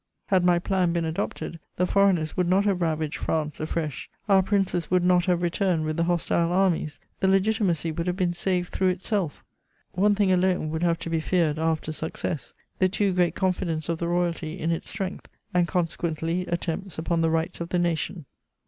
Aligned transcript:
Had 0.29 0.43
my 0.43 0.57
plan 0.57 0.93
been 0.93 1.05
adopted, 1.05 1.59
the 1.75 1.85
foreigners 1.85 2.35
would 2.35 2.49
not 2.49 2.65
have 2.65 2.81
ravaged 2.81 3.19
France 3.19 3.59
afresh; 3.59 4.09
our 4.27 4.41
Princes 4.41 4.89
would 4.89 5.03
not 5.03 5.25
have 5.25 5.43
returned 5.43 5.85
with 5.85 5.95
the 5.95 6.05
hostile 6.05 6.51
armies; 6.51 6.99
the 7.19 7.27
Legitimacy 7.27 7.91
would 7.91 8.07
have 8.07 8.15
been 8.17 8.33
saved 8.33 8.69
through 8.73 8.87
itself. 8.87 9.43
One 9.91 10.15
thing 10.15 10.31
alone 10.31 10.71
would 10.71 10.81
have 10.81 10.97
to 11.01 11.09
be 11.11 11.19
feared 11.19 11.59
after 11.59 11.91
success: 11.91 12.55
the 12.79 12.89
too 12.89 13.13
great 13.13 13.35
confidence 13.35 13.89
of 13.89 13.99
the 13.99 14.07
Royalty 14.07 14.59
in 14.59 14.71
its 14.71 14.89
strength, 14.89 15.27
and, 15.53 15.67
consequently, 15.67 16.47
attempts 16.47 16.97
upon 16.97 17.21
the 17.21 17.29
rights 17.29 17.61
of 17.61 17.69
the 17.69 17.77
nation. 17.77 18.25